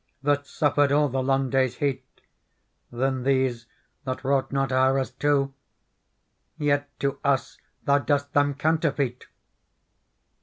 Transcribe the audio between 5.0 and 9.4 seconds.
two; Yet to us thou dost them counterfeit